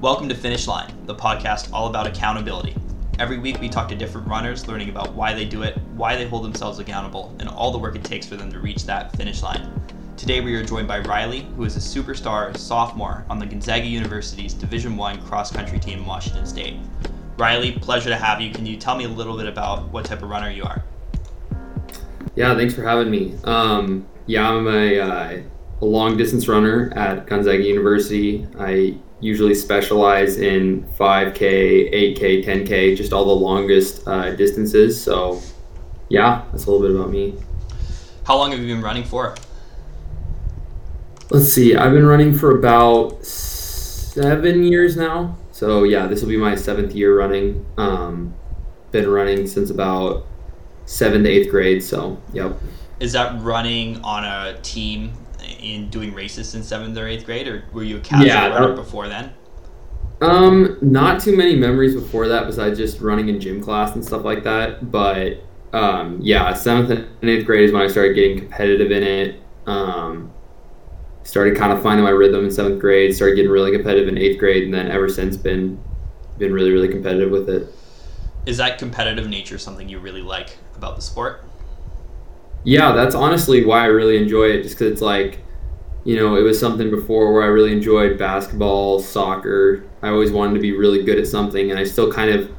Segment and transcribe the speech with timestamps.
[0.00, 2.74] Welcome to Finish Line, the podcast all about accountability.
[3.18, 6.26] Every week we talk to different runners, learning about why they do it, why they
[6.26, 9.42] hold themselves accountable, and all the work it takes for them to reach that finish
[9.42, 9.70] line.
[10.16, 14.54] Today we are joined by Riley, who is a superstar sophomore on the Gonzaga University's
[14.54, 16.78] Division One cross country team in Washington State.
[17.36, 18.50] Riley, pleasure to have you.
[18.54, 20.82] Can you tell me a little bit about what type of runner you are?
[22.36, 23.34] Yeah, thanks for having me.
[23.44, 25.42] Um, yeah, I'm a, uh,
[25.82, 28.48] a long distance runner at Gonzaga University.
[28.58, 35.00] I usually specialize in 5K, 8K, 10K, just all the longest uh, distances.
[35.00, 35.40] So,
[36.08, 37.34] yeah, that's a little bit about me.
[38.24, 39.34] How long have you been running for?
[41.30, 45.36] Let's see, I've been running for about seven years now.
[45.52, 47.64] So, yeah, this will be my seventh year running.
[47.76, 48.34] Um,
[48.90, 50.26] been running since about
[50.86, 51.84] seventh to eighth grade.
[51.84, 52.56] So, yep.
[52.98, 55.12] Is that running on a team
[55.60, 58.74] in doing races in seventh or eighth grade, or were you a casual yeah, runner
[58.74, 59.32] before then?
[60.20, 64.24] Um, not too many memories before that, besides just running in gym class and stuff
[64.24, 64.90] like that.
[64.90, 65.38] But
[65.72, 69.40] um, yeah, seventh and eighth grade is when I started getting competitive in it.
[69.66, 70.32] Um,
[71.22, 73.14] started kind of finding my rhythm in seventh grade.
[73.14, 75.82] Started getting really competitive in eighth grade, and then ever since been
[76.38, 77.72] been really really competitive with it.
[78.46, 81.44] Is that competitive nature something you really like about the sport?
[82.64, 84.62] Yeah, that's honestly why I really enjoy it.
[84.62, 85.40] Just because it's like
[86.04, 89.84] you know, it was something before where I really enjoyed basketball, soccer.
[90.02, 92.50] I always wanted to be really good at something, and I still kind of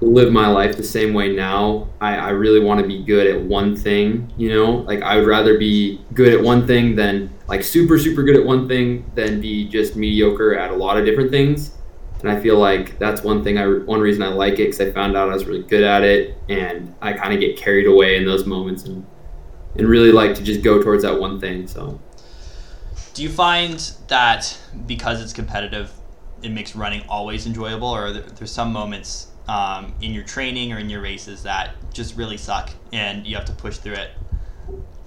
[0.00, 1.88] live my life the same way now.
[2.00, 4.76] I, I really want to be good at one thing, you know?
[4.78, 8.44] Like, I would rather be good at one thing than, like, super, super good at
[8.44, 11.72] one thing than be just mediocre at a lot of different things.
[12.20, 14.90] And I feel like that's one thing, I one reason I like it, because I
[14.92, 18.16] found out I was really good at it, and I kind of get carried away
[18.16, 19.06] in those moments and,
[19.76, 22.00] and really like to just go towards that one thing, so.
[23.16, 23.78] Do you find
[24.08, 25.90] that because it's competitive,
[26.42, 30.70] it makes running always enjoyable, or are there, there's some moments um, in your training
[30.70, 34.10] or in your races that just really suck and you have to push through it?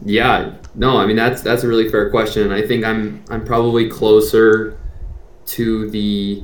[0.03, 3.88] Yeah, no, I mean that's that's a really fair question, I think I'm I'm probably
[3.88, 4.80] closer
[5.46, 6.44] to the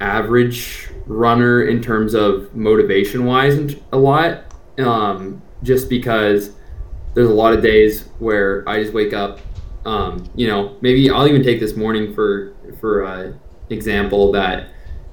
[0.00, 4.42] average runner in terms of motivation wise a lot,
[4.78, 6.50] um, just because
[7.14, 9.38] there's a lot of days where I just wake up
[9.86, 13.32] um, you know, maybe I'll even take this morning for for uh,
[13.70, 14.68] example that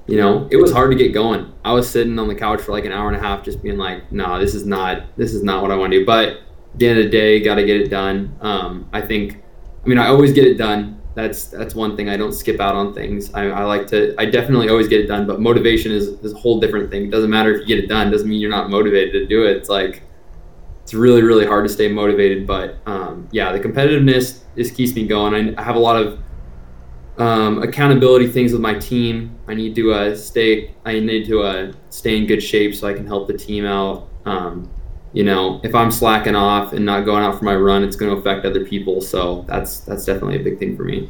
[0.06, 1.52] you know it was hard to get going.
[1.64, 3.78] I was sitting on the couch for like an hour and a half, just being
[3.78, 6.28] like, "No, nah, this is not this is not what I want to do." But
[6.28, 6.40] at
[6.74, 8.36] the end of the day, got to get it done.
[8.40, 9.44] Um, I think,
[9.84, 11.00] I mean, I always get it done.
[11.14, 12.08] That's that's one thing.
[12.08, 13.32] I don't skip out on things.
[13.32, 14.16] I, I like to.
[14.18, 15.24] I definitely always get it done.
[15.24, 17.04] But motivation is, is a whole different thing.
[17.04, 18.08] It doesn't matter if you get it done.
[18.08, 19.56] It doesn't mean you're not motivated to do it.
[19.56, 20.02] It's like
[20.84, 22.46] it's really really hard to stay motivated.
[22.46, 25.58] But um, yeah, the competitiveness just keeps me going.
[25.58, 26.20] I, have a lot of
[27.18, 29.36] um, accountability things with my team.
[29.48, 30.74] I need to uh, stay.
[30.84, 34.08] I need to uh, stay in good shape so I can help the team out.
[34.26, 34.70] Um,
[35.14, 38.10] you know, if I'm slacking off and not going out for my run, it's going
[38.12, 39.00] to affect other people.
[39.00, 41.08] So that's that's definitely a big thing for me.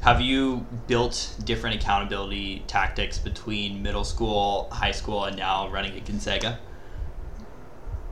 [0.00, 6.06] Have you built different accountability tactics between middle school, high school, and now running at
[6.06, 6.58] Gonzaga?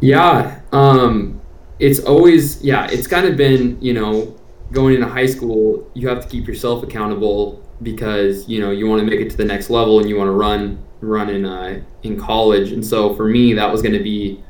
[0.01, 1.41] Yeah, um,
[1.79, 4.37] it's always yeah it's kind of been you know
[4.73, 9.01] going into high school you have to keep yourself accountable because you know you want
[9.01, 11.81] to make it to the next level and you want to run run in uh,
[12.03, 12.73] in college.
[12.73, 14.43] And so for me that was going to be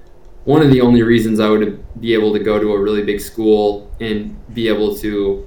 [0.44, 3.20] one of the only reasons I would be able to go to a really big
[3.20, 5.46] school and be able to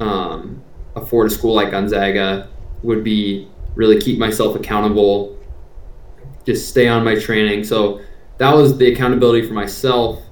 [0.00, 0.62] um,
[0.96, 2.50] afford a school like Gonzaga
[2.82, 5.38] would be really keep myself accountable
[6.44, 7.64] just stay on my training.
[7.64, 8.00] So
[8.38, 10.24] that was the accountability for myself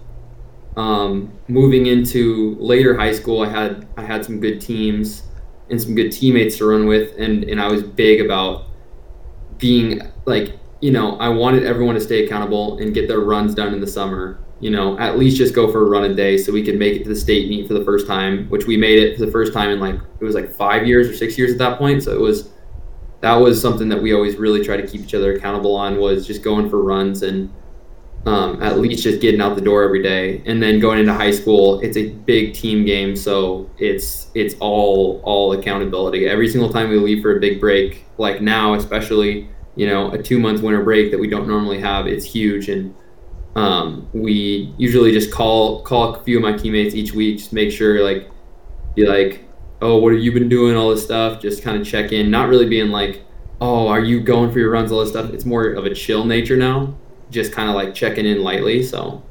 [0.77, 5.23] um, moving into later high school, I had I had some good teams
[5.71, 8.67] and some good teammates to run with, and and I was big about
[9.59, 13.75] being like you know I wanted everyone to stay accountable and get their runs done
[13.75, 14.39] in the summer.
[14.61, 16.95] You know, at least just go for a run a day so we could make
[16.95, 19.33] it to the state meet for the first time, which we made it for the
[19.33, 22.03] first time in like it was like five years or six years at that point.
[22.03, 22.51] So it was
[23.21, 26.27] that was something that we always really try to keep each other accountable on was
[26.27, 27.53] just going for runs and
[28.25, 30.43] um, at least just getting out the door every day.
[30.47, 35.21] And then going into high school, it's a big team game, so it's it's all
[35.25, 36.27] all accountability.
[36.27, 40.23] Every single time we leave for a big break, like now especially, you know, a
[40.23, 42.69] two month winter break that we don't normally have, it's huge.
[42.69, 42.95] And
[43.57, 47.73] um, we usually just call call a few of my teammates each week, just make
[47.73, 48.31] sure like
[48.95, 49.45] be like,
[49.81, 50.77] oh, what have you been doing?
[50.77, 52.31] All this stuff, just kind of check in.
[52.31, 53.25] Not really being like,
[53.61, 54.93] oh, are you going for your runs?
[54.93, 55.31] All this stuff.
[55.31, 56.95] It's more of a chill nature now
[57.33, 58.83] just kind of like checking in lightly.
[58.83, 59.23] So,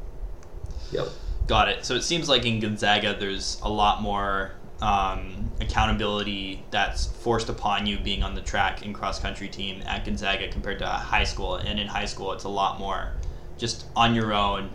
[0.92, 1.07] yep.
[1.48, 1.86] Got it.
[1.86, 4.51] So it seems like in Gonzaga, there's a lot more
[4.81, 10.06] um, accountability that's forced upon you being on the track and cross country team at
[10.06, 11.56] Gonzaga compared to high school.
[11.56, 13.13] And in high school, it's a lot more
[13.57, 14.69] just on your own,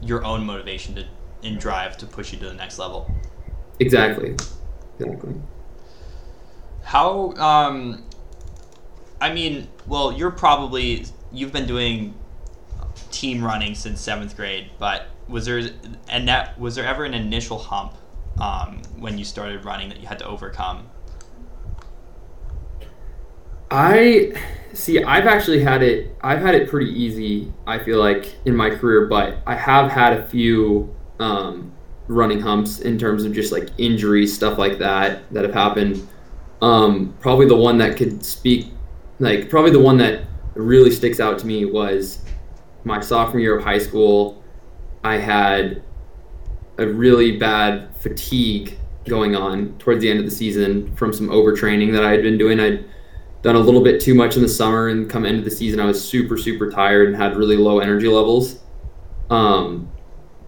[0.00, 1.04] your own motivation to
[1.44, 3.10] and drive to push you to the next level.
[3.78, 4.34] Exactly.
[4.98, 5.34] Exactly.
[6.82, 7.32] How?
[7.32, 8.04] Um,
[9.20, 12.14] I mean, well, you're probably you've been doing
[13.14, 15.62] team running since seventh grade, but was there
[16.08, 17.94] and that was there ever an initial hump
[18.40, 20.88] um, when you started running that you had to overcome?
[23.70, 24.34] I
[24.72, 25.02] see.
[25.02, 26.16] I've actually had it.
[26.22, 27.52] I've had it pretty easy.
[27.66, 31.72] I feel like in my career, but I have had a few um,
[32.08, 36.06] running humps in terms of just like injuries, stuff like that that have happened.
[36.60, 38.66] Um, probably the one that could speak,
[39.18, 40.24] like probably the one that
[40.54, 42.20] really sticks out to me was
[42.84, 44.42] my sophomore year of high school.
[45.02, 45.82] I had
[46.78, 51.92] a really bad fatigue going on towards the end of the season from some overtraining
[51.92, 52.58] that I had been doing.
[52.60, 52.84] I'd
[53.42, 55.84] done a little bit too much in the summer, and come into the season, I
[55.84, 58.60] was super, super tired and had really low energy levels.
[59.28, 59.90] Um,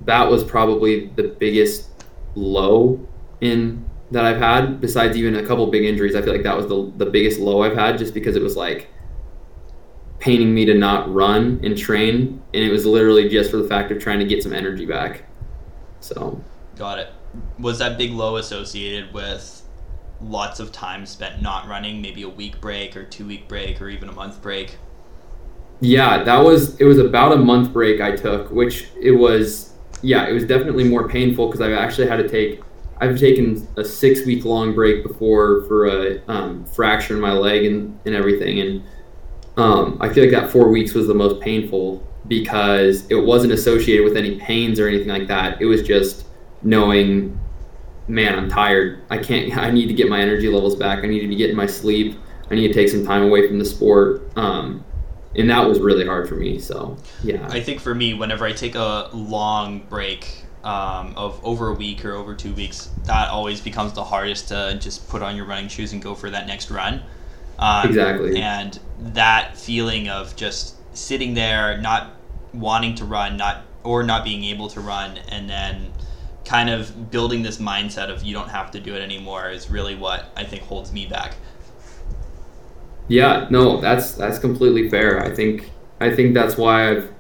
[0.03, 1.91] that was probably the biggest
[2.35, 3.07] low
[3.41, 4.81] in that I've had.
[4.81, 7.63] Besides even a couple big injuries, I feel like that was the the biggest low
[7.63, 8.89] I've had, just because it was like
[10.19, 13.91] paining me to not run and train, and it was literally just for the fact
[13.91, 15.25] of trying to get some energy back.
[16.01, 16.43] So.
[16.77, 17.13] Got it.
[17.59, 19.63] Was that big low associated with
[20.21, 23.89] lots of time spent not running, maybe a week break or two week break or
[23.89, 24.79] even a month break?
[25.81, 30.27] Yeah, that was it was about a month break I took, which it was yeah,
[30.27, 32.63] it was definitely more painful because I actually had to take
[32.99, 37.65] I've taken a six week long break before for a um, fracture in my leg
[37.65, 38.61] and, and everything.
[38.61, 38.83] And
[39.57, 44.05] um, I feel like that four weeks was the most painful because it wasn't associated
[44.05, 45.61] with any pains or anything like that.
[45.61, 46.27] It was just
[46.63, 47.39] knowing,
[48.09, 49.03] man, I'm tired.
[49.11, 51.05] I can't, I need to get my energy levels back.
[51.05, 52.19] I need to be getting my sleep.
[52.51, 54.31] I need to take some time away from the sport.
[54.37, 54.85] Um,
[55.35, 56.59] and that was really hard for me.
[56.59, 57.47] So, yeah.
[57.51, 62.05] I think for me, whenever I take a long break, um, of over a week
[62.05, 65.69] or over two weeks, that always becomes the hardest to just put on your running
[65.69, 67.03] shoes and go for that next run.
[67.59, 68.41] Um, exactly.
[68.41, 72.13] And that feeling of just sitting there, not
[72.53, 75.93] wanting to run, not or not being able to run, and then
[76.45, 79.97] kind of building this mindset of you don't have to do it anymore is really
[79.97, 81.35] what I think holds me back.
[83.09, 85.23] Yeah, no, that's that's completely fair.
[85.23, 85.71] I think
[86.01, 87.13] I think that's why I've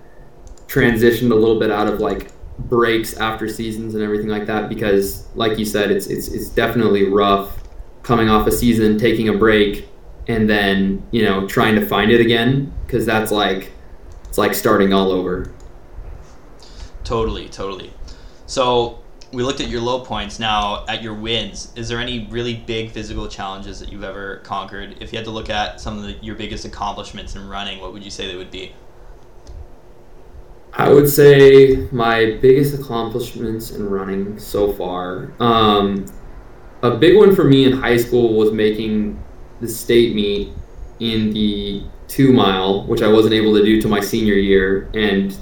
[0.66, 5.28] transitioned a little bit out of like breaks after seasons and everything like that because
[5.34, 7.62] like you said it's it's it's definitely rough
[8.02, 9.88] coming off a season taking a break
[10.28, 13.72] and then you know trying to find it again because that's like
[14.28, 15.52] it's like starting all over.
[17.04, 17.92] Totally totally.
[18.46, 19.00] So
[19.32, 20.38] we looked at your low points.
[20.38, 24.96] Now at your wins is there any really big physical challenges that you've ever conquered?
[25.00, 27.92] If you had to look at some of the, your biggest accomplishments in running what
[27.92, 28.74] would you say they would be?
[30.78, 35.32] I would say my biggest accomplishments in running so far.
[35.40, 36.04] Um,
[36.82, 39.22] a big one for me in high school was making
[39.60, 40.52] the state meet
[41.00, 45.36] in the two mile, which I wasn't able to do to my senior year, and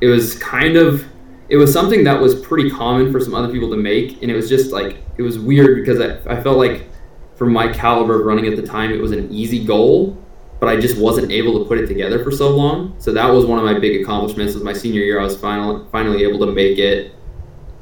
[0.00, 1.04] it was kind of
[1.48, 4.34] it was something that was pretty common for some other people to make, and it
[4.34, 6.88] was just like it was weird because I, I felt like
[7.36, 10.16] for my caliber of running at the time, it was an easy goal,
[10.60, 12.94] but I just wasn't able to put it together for so long.
[12.98, 14.54] So that was one of my big accomplishments.
[14.54, 17.14] Was my senior year, I was finally finally able to make it.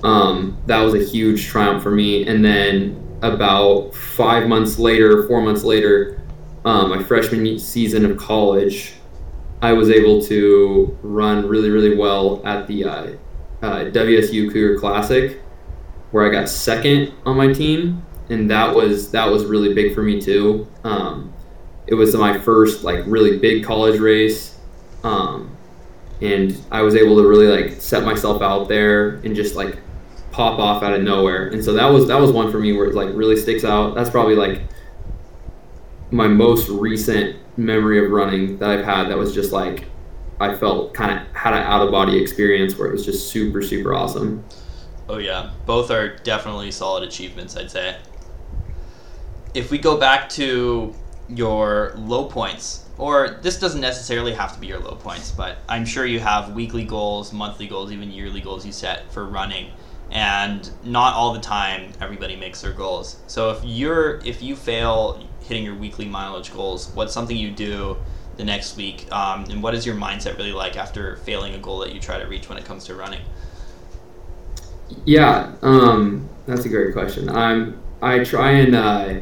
[0.02, 2.26] Um, that was a huge triumph for me.
[2.26, 6.20] And then about five months later, four months later,
[6.64, 8.94] um, my freshman season of college,
[9.60, 13.06] I was able to run really, really well at the uh,
[13.62, 15.40] uh, WSU Cougar Classic,
[16.10, 20.02] where I got second on my team, and that was that was really big for
[20.02, 20.66] me too.
[20.84, 21.32] Um,
[21.86, 24.58] it was my first like really big college race
[25.04, 25.54] um,
[26.20, 29.78] and i was able to really like set myself out there and just like
[30.32, 31.48] pop off out of nowhere.
[31.48, 33.94] And so that was that was one for me where it like really sticks out.
[33.94, 34.62] That's probably like
[36.10, 39.84] my most recent memory of running that i've had that was just like
[40.40, 43.62] i felt kind of had an out of body experience where it was just super
[43.62, 44.44] super awesome.
[45.08, 45.50] Oh yeah.
[45.66, 47.96] Both are definitely solid achievements i'd say.
[49.52, 50.94] If we go back to
[51.28, 55.84] your low points or this doesn't necessarily have to be your low points but i'm
[55.84, 59.70] sure you have weekly goals monthly goals even yearly goals you set for running
[60.12, 63.16] and not all the time everybody makes their goals.
[63.26, 67.96] So if you're if you fail hitting your weekly mileage goals what's something you do
[68.36, 69.10] the next week?
[69.12, 72.18] Um, and what is your mindset really like after failing a goal that you try
[72.18, 73.20] to reach when it comes to running?
[75.04, 77.28] Yeah, um, that's a great question.
[77.28, 79.20] I'm I try and uh,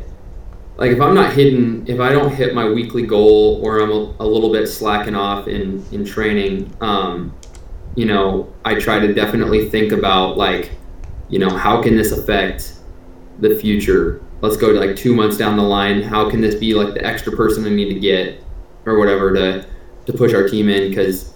[0.77, 4.15] like if I'm not hitting if I don't hit my weekly goal or I'm a,
[4.21, 7.35] a little bit slacking off in in training, um,
[7.95, 10.71] you know, I try to definitely think about like,
[11.31, 12.75] you know, how can this affect
[13.39, 14.23] the future?
[14.43, 16.03] Let's go to like two months down the line.
[16.03, 18.43] How can this be like the extra person I need to get
[18.87, 19.67] or whatever to
[20.07, 20.89] to push our team in?
[20.89, 21.35] Because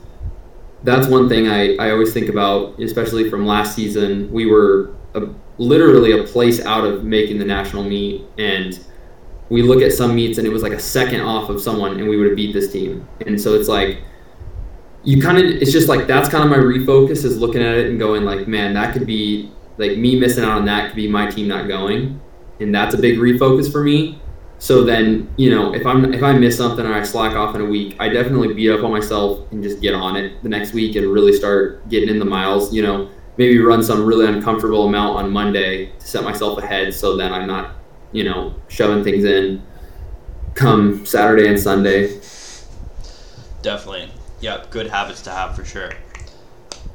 [0.82, 4.30] that's one thing I, I always think about, especially from last season.
[4.30, 8.78] We were a, literally a place out of making the national meet, and
[9.48, 12.08] we look at some meets and it was like a second off of someone, and
[12.08, 13.06] we would have beat this team.
[13.26, 14.02] And so it's like
[15.04, 17.90] you kind of it's just like that's kind of my refocus is looking at it
[17.90, 21.08] and going like, man, that could be like me missing out on that could be
[21.08, 22.20] my team not going,
[22.60, 24.20] and that's a big refocus for me.
[24.58, 27.60] So then, you know, if I'm if I miss something or I slack off in
[27.60, 30.72] a week, I definitely beat up on myself and just get on it the next
[30.72, 32.72] week and really start getting in the miles.
[32.72, 37.16] You know, maybe run some really uncomfortable amount on Monday to set myself ahead, so
[37.16, 37.74] then I'm not,
[38.12, 39.62] you know, shoving things in
[40.54, 42.20] come Saturday and Sunday.
[43.62, 44.70] Definitely, yep.
[44.70, 45.90] good habits to have for sure.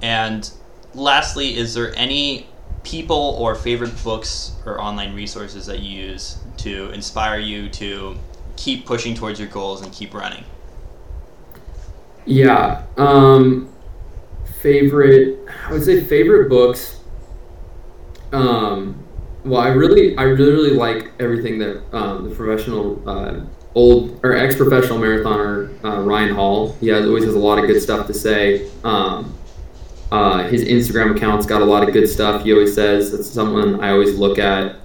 [0.02, 0.50] And
[0.94, 2.48] lastly, is there any
[2.84, 8.18] people or favorite books or online resources that you use to inspire you to
[8.56, 10.44] keep pushing towards your goals and keep running?
[12.26, 12.84] Yeah.
[12.98, 13.70] Um,
[14.62, 17.00] favorite, I would say favorite books.
[18.32, 19.04] Um,
[19.44, 23.42] well, I really, I really, really like everything that um, the professional, uh,
[23.76, 26.74] old or ex-professional marathoner uh, Ryan Hall.
[26.80, 28.70] He always has a lot of good stuff to say.
[28.84, 29.34] Um,
[30.12, 32.44] uh, his Instagram account's got a lot of good stuff.
[32.44, 34.76] He always says that's someone I always look at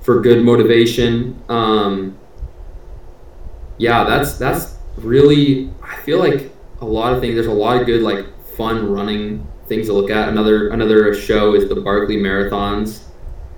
[0.00, 1.42] for good motivation.
[1.48, 2.18] Um,
[3.78, 5.70] yeah, that's that's really.
[5.82, 7.34] I feel like a lot of things.
[7.34, 10.28] There's a lot of good like fun running things to look at.
[10.28, 13.02] Another another show is the Barkley Marathons.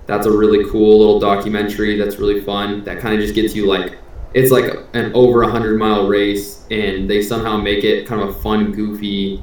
[0.07, 1.97] That's a really cool little documentary.
[1.97, 2.83] That's really fun.
[2.83, 3.97] That kind of just gets you like
[4.33, 8.29] it's like an over a hundred mile race, and they somehow make it kind of
[8.29, 9.41] a fun, goofy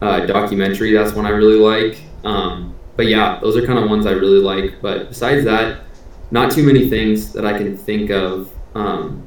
[0.00, 0.92] uh, documentary.
[0.92, 2.02] That's one I really like.
[2.24, 4.80] Um, but yeah, those are kind of ones I really like.
[4.80, 5.82] But besides that,
[6.30, 9.26] not too many things that I can think of um,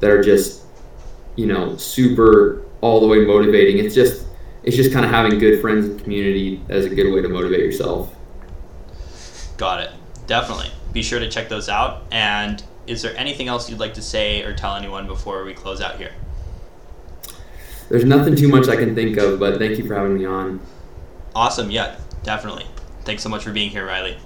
[0.00, 0.64] that are just
[1.36, 3.84] you know super all the way motivating.
[3.84, 4.26] It's just
[4.62, 7.60] it's just kind of having good friends and community as a good way to motivate
[7.60, 8.14] yourself.
[9.56, 9.90] Got it.
[10.26, 10.70] Definitely.
[10.92, 12.06] Be sure to check those out.
[12.10, 15.80] And is there anything else you'd like to say or tell anyone before we close
[15.80, 16.12] out here?
[17.88, 20.60] There's nothing too much I can think of, but thank you for having me on.
[21.34, 21.70] Awesome.
[21.70, 22.66] Yeah, definitely.
[23.02, 24.16] Thanks so much for being here, Riley.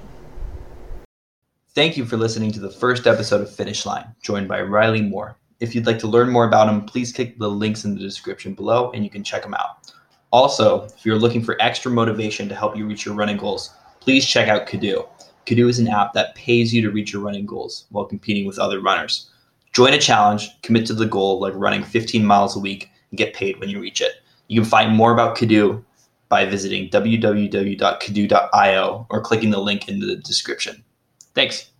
[1.75, 5.37] Thank you for listening to the first episode of Finish Line, joined by Riley Moore.
[5.61, 8.55] If you'd like to learn more about him, please click the links in the description
[8.55, 9.93] below and you can check him out.
[10.31, 14.27] Also, if you're looking for extra motivation to help you reach your running goals, please
[14.27, 15.09] check out Kadoo.
[15.47, 18.59] Kadoo is an app that pays you to reach your running goals while competing with
[18.59, 19.31] other runners.
[19.73, 23.35] Join a challenge, commit to the goal like running 15 miles a week, and get
[23.35, 24.23] paid when you reach it.
[24.49, 25.85] You can find more about Kadoo
[26.29, 27.87] by visiting www.kadoo.io
[29.11, 30.85] or clicking the link in the description.
[31.35, 31.71] Thanks.